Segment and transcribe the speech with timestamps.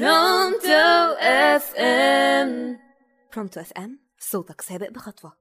[0.00, 2.78] Pronto FM
[3.34, 5.32] Pronto FM صوتك سابق بخطوة.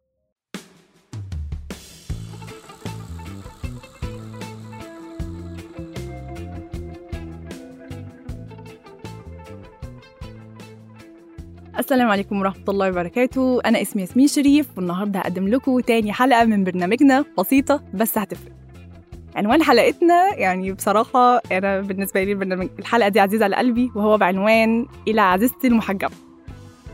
[11.79, 13.61] السلام عليكم ورحمة الله وبركاته.
[13.65, 18.62] أنا اسمي ياسمين شريف والنهاردة هقدم لكم تاني حلقة من برنامجنا بسيطة بس هتفرق.
[19.35, 24.85] عنوان حلقتنا يعني بصراحة أنا بالنسبة لي البرنامج الحلقة دي عزيزة على قلبي وهو بعنوان
[25.07, 26.11] إلى عزيزتي المحجبة.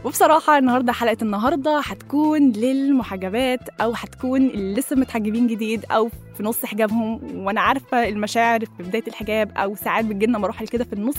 [0.06, 6.66] وبصراحة النهاردة حلقة النهاردة هتكون للمحجبات أو هتكون اللي لسه متحجبين جديد أو في نص
[6.66, 11.18] حجابهم وأنا عارفة المشاعر في بداية الحجاب أو ساعات بتجيلنا مراحل كده في النص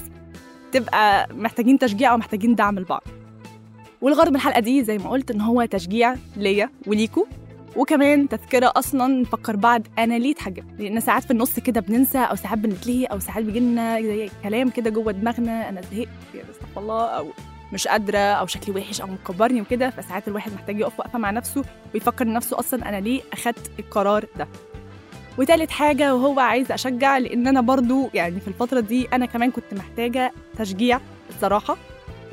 [0.73, 3.03] تبقى محتاجين تشجيع أو محتاجين دعم لبعض.
[4.01, 7.27] والغرض من الحلقة دي زي ما قلت إن هو تشجيع ليا وليكو.
[7.77, 9.83] وكمان تذكرة أصلا نفكر بعض.
[9.99, 13.61] أنا ليه اتحجب؟ لأن ساعات في النص كده بننسى أو ساعات بنتلهي أو ساعات بيجي
[13.61, 15.69] لنا زي كلام كده جوه دماغنا.
[15.69, 17.27] أنا زهقت يا استغفر الله أو
[17.73, 19.91] مش قادرة أو شكلي وحش أو مكبرني وكده.
[19.91, 24.49] فساعات الواحد محتاج يقف وقفه مع نفسه ويفكر نفسه أصلا أنا ليه أخدت القرار ده.
[25.39, 29.75] وتالت حاجة وهو عايز أشجع لأن أنا برضو يعني في الفترة دي أنا كمان كنت
[29.75, 31.77] محتاجة تشجيع الصراحة.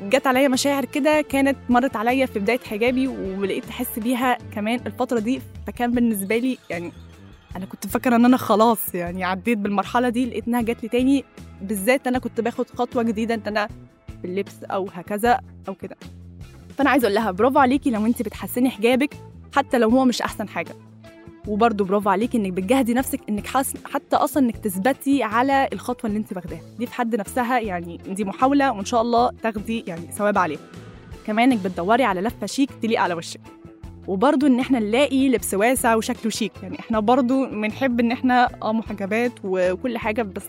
[0.02, 5.18] جت عليا مشاعر كده كانت مرت عليا في بداية حجابي ولقيت أحس بيها كمان الفترة
[5.18, 6.92] دي فكان بالنسبة لي يعني
[7.56, 11.24] أنا كنت فاكرة إن أنا خلاص يعني عديت بالمرحلة دي لقيت إنها جات لي تاني
[11.62, 13.66] بالذات أنا كنت باخد خطوة جديدة إن أنا
[14.22, 15.96] في اللبس أو هكذا أو كده.
[16.78, 19.14] فأنا عايزة أقول لها برافو عليكي لو انت بتحسني حجابك
[19.56, 20.74] حتى لو هو مش أحسن حاجة.
[21.48, 26.18] وبرضه برافو عليكي إنك بتجهدي نفسك إنك حاس حتى أصلا إنك تثبتي على الخطوة اللي
[26.18, 26.60] أنت واخداها.
[26.78, 30.60] دي في حد نفسها يعني دي محاولة وإن شاء الله تاخدي يعني ثواب عليها.
[31.26, 33.40] كمان إنك بتدوري على لفة شيك تليق على وشك.
[34.06, 36.52] وبرضه إن إحنا نلاقي لبس واسع وشكله شيك.
[36.62, 40.44] يعني إحنا برضه بنحب إن إحنا آه محجبات وكل حاجة بس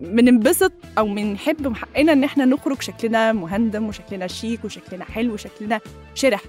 [0.00, 5.80] بننبسط أو بنحب من حقنا إن إحنا نخرج شكلنا مهندم وشكلنا شيك وشكلنا حلو وشكلنا
[6.14, 6.40] شرح.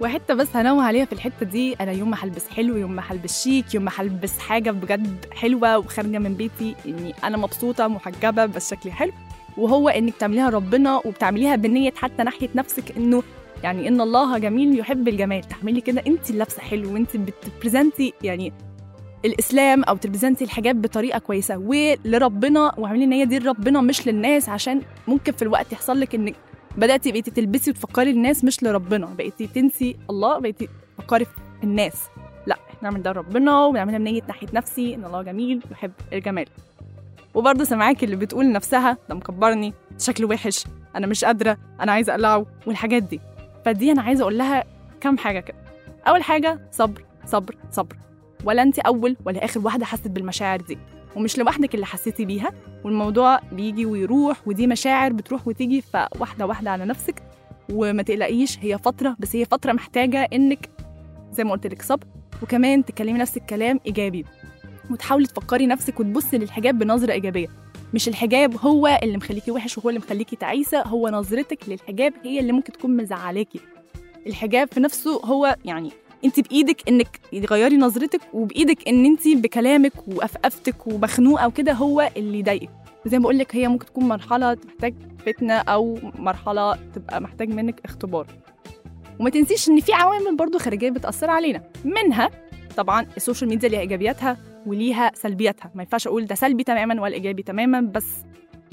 [0.00, 3.42] وحتة بس هنوه عليها في الحتة دي أنا يوم ما هلبس حلو يوم ما هلبس
[3.44, 8.70] شيك يوم ما هلبس حاجة بجد حلوة وخارجة من بيتي إني أنا مبسوطة محجبة بس
[8.70, 9.12] شكلي حلو.
[9.56, 13.22] وهو إنك تعمليها ربنا وبتعمليها بنية حتى ناحية نفسك إنه
[13.62, 15.40] يعني إن الله جميل يحب الجمال.
[15.42, 18.52] تعملي كده انت اللبسه حلو وانت بتبرزنتي يعني
[19.24, 25.32] الإسلام أو تبرزنتي الحجاب بطريقة كويسة ولربنا واعملي هي دي لربنا مش للناس عشان ممكن
[25.32, 26.34] في الوقت يحصل لك إنك
[26.76, 30.68] بدأتي بقيتي تلبسي وتفكري الناس مش لربنا بقيتي تنسي الله بقيتي
[30.98, 31.32] تفكري في
[31.64, 32.08] الناس.
[32.46, 36.46] لا إحنا نعمل ده لربنا وبنعملها بنية ناحية نفسي إن الله جميل يحب الجمال.
[37.34, 40.64] وبرضه سامعاكي اللي بتقول لنفسها ده مكبرني شكله وحش
[40.96, 43.20] أنا مش قادرة أنا عايزة أقلعه والحاجات دي.
[43.64, 44.64] فدي أنا عايزة أقول لها
[45.00, 45.56] كام حاجة كده.
[46.08, 47.96] أول حاجة صبر صبر صبر.
[48.44, 50.78] ولا انت أول ولا آخر واحدة حست بالمشاعر دي.
[51.16, 52.52] ومش لوحدك اللي حسيتي بيها
[52.84, 57.22] والموضوع بيجي ويروح ودي مشاعر بتروح وتيجي فواحدة واحدة على نفسك.
[57.72, 60.70] وما تقلقيش هي فترة بس هي فترة محتاجة إنك
[61.32, 62.06] زي ما قلت لك صبر
[62.42, 64.24] وكمان تكلمي نفسك كلام إيجابي.
[64.90, 67.48] وتحاولي تفكري نفسك وتبصي للحجاب بنظرة إيجابية.
[67.94, 72.52] مش الحجاب هو اللي مخليكي وحش وهو اللي مخليكي تعيسة هو نظرتك للحجاب هي اللي
[72.52, 73.60] ممكن تكون مزعلاكي.
[74.26, 75.90] الحجاب في نفسه هو يعني
[76.24, 82.70] انت بايدك انك تغيري نظرتك وبايدك ان انت بكلامك وقفقفتك ومخنوقة وكده هو اللي يضايقك.
[83.06, 84.94] وزي ما بقول لك هي ممكن تكون مرحلة تحتاج
[85.26, 88.26] فتنة أو مرحلة تبقى محتاج منك اختبار.
[89.20, 91.62] وما تنسيش إن في عوامل برضو خارجية بتأثر علينا.
[91.84, 92.30] منها
[92.76, 94.36] طبعا ال social media ليها إيجابياتها
[94.66, 95.70] وليها سلبياتها.
[95.74, 98.06] ما ينفعش أقول ده سلبي تماما ولا إيجابي تماما بس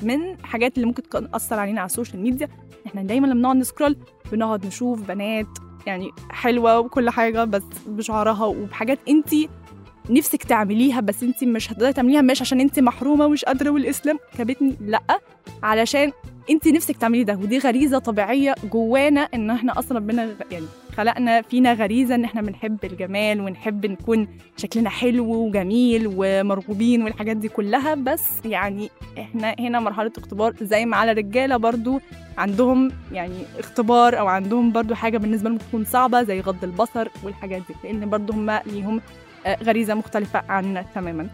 [0.03, 2.47] من حاجات اللي ممكن تأثر علينا على ال social media
[2.87, 3.97] إحنا دايما لما بنقعد نسكرول
[4.31, 5.47] بنقعد نشوف بنات
[5.87, 9.29] يعني حلوة وكل حاجة بس بشعرها وبحاجات انت
[10.09, 14.19] نفسك تعمليها بس انت مش هتقدري تعمليها مش عشان انت محرومة ومش قادرة والإسلام.
[14.37, 15.01] كبتني لأ
[15.63, 16.11] علشان
[16.49, 20.65] انت نفسك تعملي ده ودي غريزة طبيعية جوانا إن إحنا أصلا ربنا يعني
[20.97, 27.47] خلقنا فينا غريزة إن إحنا بنحب الجمال ونحب نكون شكلنا حلو وجميل ومرغوبين والحاجات دي
[27.47, 27.95] كلها.
[27.95, 32.01] بس يعني إحنا هنا مرحلة اختبار زي ما على الرجالة برضو
[32.37, 37.61] عندهم يعني اختبار أو عندهم برضو حاجة بالنسبة لهم تكون صعبة زي غض البصر والحاجات
[37.67, 39.01] دي لأن برضو هم ليهم
[39.63, 41.27] غريزة مختلفة عنا تماما.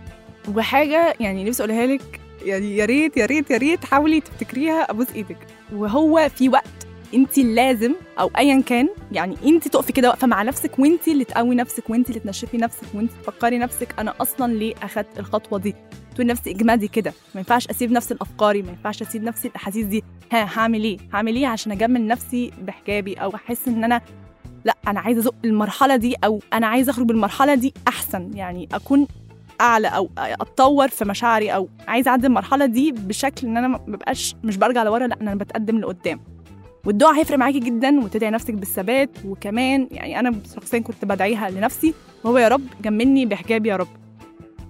[0.56, 4.92] وحاجة يعني نفسي أقولها لك يعني يا ريت يا ريت يا ريت حاولي تفتكريها.
[4.92, 5.38] أبوس إيدك.
[5.74, 6.77] وهو في وقت
[7.14, 11.56] انت لازم أو ايا كان يعني انت تقفي كده واقفة مع نفسك وانت اللي تقوي
[11.56, 14.00] نفسك وانت اللي تنشفي نفسك وانت تفكري نفسك.
[14.00, 15.76] أنا أصلا ليه أخدت الخطوة دي؟
[16.16, 17.14] تقولي نفسي اجمدي كده.
[17.36, 20.04] ما ينفعش أسيب نفس الأفكاري ما ينفعش أسيب نفس الأحاسيس دي.
[20.32, 24.02] ها هعمل إيه؟ هعمل إيه عشان أجمل نفسي بحجابي؟ أو أحس إن أنا
[24.66, 28.32] لا أنا عايزة أزق المرحلة دي أو أنا عايزة أخرج بالمرحلة دي أحسن.
[28.34, 29.08] يعني أكون
[29.62, 34.36] أعلى أو أتطور في مشاعري أو عايزة أعدي المرحلة دي بشكل إن أنا ما ببقاش
[34.44, 36.20] مش برجع لورا لا أنا بتقدم لقدام.
[36.88, 41.94] والدعاء هيفرق معاكي جدا وتدعي نفسك بالثبات وكمان يعني أنا شخصيا كنت بدعيها لنفسي
[42.24, 43.88] وهو يا رب جملني بحجاب يا رب.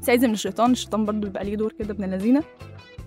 [0.01, 2.43] استعيذ من الشيطان الشيطان برضو بيبقى ليه دور كده ابن اللذينة.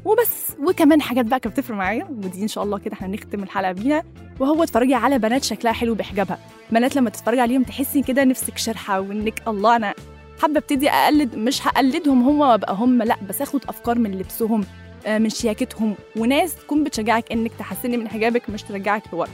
[0.04, 3.72] وبس وكمان حاجات بقى كانت بتفرق معايا ودي إن شاء الله كده إحنا نختم الحلقة
[3.72, 4.02] بيها.
[4.40, 6.38] وهو اتفرجي على بنات شكلها حلو بحجابها.
[6.70, 9.94] بنات لما تتفرجي عليهم تحسي كده نفسك شرحه وإنك الله أنا
[10.42, 14.64] حابة أبتدي أقلد مش هقلدهم هم وأبقى هم لأ بس آخد أفكار من لبسهم.
[15.08, 15.94] من شياكتهم.
[16.16, 19.28] وناس تكون بتشجعك إنك تحسني من حجابك مش ترجعك لورا.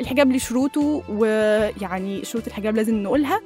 [0.00, 3.40] الحجاب ليه شروطه ويعني شروط الحجاب لازم نقولها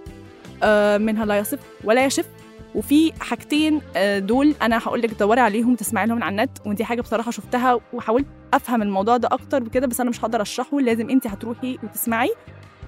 [0.63, 2.27] آه، منها لا يصف ولا يشف.
[2.75, 6.51] وفي حاجتين آه، دول أنا هقول لك دوري عليهم تسمعي لهم على النت.
[6.67, 10.81] ودي حاجة بصراحة شفتها وحاولت أفهم الموضوع ده أكتر بكده بس أنا مش هقدر أشرحه.
[10.81, 12.31] لازم انت هتروحي وتسمعي.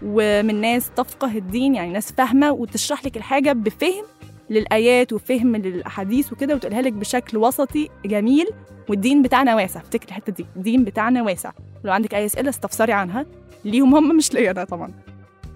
[0.02, 4.04] ومن ناس تفقه الدين يعني ناس فاهمة وتشرح لك الحاجة بفهم
[4.50, 8.46] للآيات وفهم للأحاديث وكده وتقولها لك بشكل وسطي جميل
[8.88, 9.80] والدين بتاعنا واسع.
[9.80, 10.46] افتكر الحتة دي.
[10.56, 11.52] الدين بتاعنا واسع.
[11.84, 13.26] لو عندك أي أسئلة استفسري عنها.
[13.64, 14.92] ليهم هم مش ليا أنا طبعا.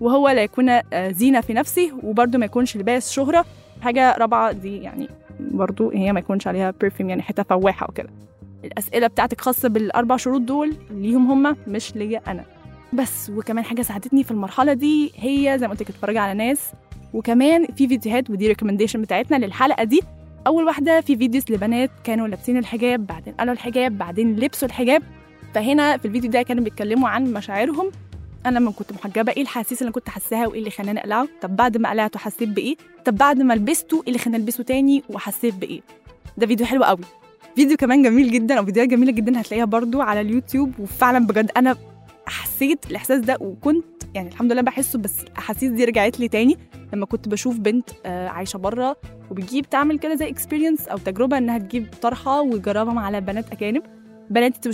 [0.00, 3.44] وهو لا يكون آه، زينة في نفسه وبرده ما يكونش لباس شهرة.
[3.82, 5.08] حاجة رابعة دي يعني
[5.40, 8.10] برضو هي ما يكونش عليها perfume يعني حتة فواحة وكده.
[8.64, 12.44] الأسئلة بتاعتك خاصة بالأربع شروط دول ليهم هم مش ليا أنا.
[12.92, 16.72] بس وكمان حاجة ساعدتني في المرحلة دي هي زي ما قلت لك على ناس.
[17.14, 20.00] وكمان في فيديوهات ودي recommendation بتاعتنا للحلقة دي.
[20.46, 25.02] أول واحدة في videos لبنات كانوا لابسين الحجاب بعدين قلعوا الحجاب بعدين لبسوا الحجاب.
[25.54, 27.90] فهنا في الفيديو ده كانوا بيتكلموا عن مشاعرهم.
[28.46, 31.76] أنا لما كنت محجبة إيه الأحاسيس اللي كنت حاساها وإيه اللي خلاني أقلعه؟ طب بعد
[31.76, 35.80] ما قلعته حسيت بإيه؟ طب بعد ما لبسته إيه اللي خلاني ألبسه تاني وحسيت بإيه؟
[36.36, 36.98] ده فيديو حلو قوي.
[37.56, 40.72] فيديو كمان جميل جدا أو فيديوهات جميلة جدا هتلاقيها برضو على اليوتيوب.
[40.78, 41.76] وفعلا بجد أنا
[42.60, 43.84] حسيت الإحساس ده وكنت
[44.14, 46.56] يعني الحمد لله بحسه بس الأحاسيس دي رجعت لي تاني
[46.92, 48.96] لما كنت بشوف بنت آه، عايشة بره
[49.30, 53.82] وبتجيب تعمل كده زي اكسبيرينس أو تجربة إنها تجيب طرحة وتجربها على بنات أجانب.
[54.30, 54.68] بنات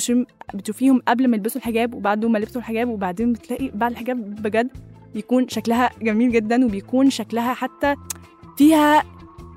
[0.55, 4.69] بتشوفيهم قبل ما يلبسوا الحجاب وبعد ما لبسوا الحجاب وبعدين بتلاقي بعد الحجاب بجد
[5.15, 7.95] بيكون شكلها جميل جدا وبيكون شكلها حتى
[8.59, 9.05] فيها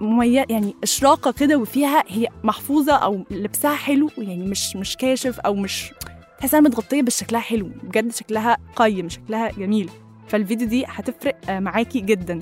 [0.01, 5.55] مميز يعني إشراقة كده وفيها هي محفوظة أو لبسها حلو يعني مش مش كاشف أو
[5.55, 5.91] مش
[6.39, 9.89] تحسها متغطية بس شكلها حلو بجد شكلها قيم شكلها جميل.
[10.27, 12.41] فالفيديو دي هتفرق آه، معاكي جدا.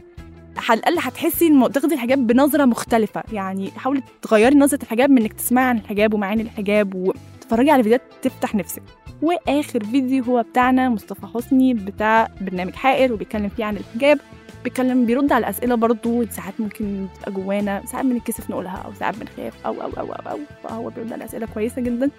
[0.70, 3.24] على الأقل هتحسي ان تاخدي الحجاب بنظرة مختلفة.
[3.34, 8.02] يعني حاولي تغيري نظرة الحجاب من إنك تسمعي عن الحجاب ومعاني الحجاب وتتفرجي على فيديوهات
[8.22, 8.82] تفتح نفسك.
[9.22, 14.20] وآخر فيديو هو بتاعنا مصطفى حسني بتاع برنامج حائر وبيتكلم فيه عن الحجاب.
[14.64, 19.66] بيتكلم بيرد على أسئلة برضو ساعات ممكن تبقى جوانا ساعات بنتكسف نقولها أو ساعات بنخاف.
[19.66, 20.40] أو أو أو أو, أو.
[20.64, 22.10] فهو بيرد على أسئلة كويسة جدا.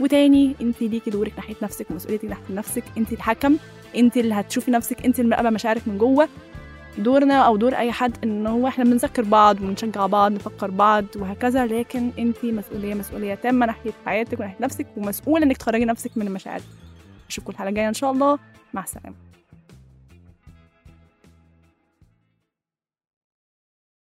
[0.00, 2.84] وتاني انت ليكي دورك ناحية نفسك ومسؤوليتك ناحية نفسك.
[2.98, 3.56] انت الحكم
[3.96, 6.28] انت اللي هتشوفي نفسك انت اللي مراقبة مشاعرك من جوه.
[6.98, 11.66] دورنا أو دور أي حد إن هو إحنا بنذكر بعض ونشجع بعض نفكر بعض وهكذا.
[11.66, 16.60] لكن انت مسؤولية مسؤولية تامة ناحية حياتك وناحية نفسك ومسؤولة إنك تخرجي نفسك من المشاعر.
[17.28, 18.38] أشوفكم الحلقة الجاية إن شاء الله.
[18.74, 19.29] مع السلامة.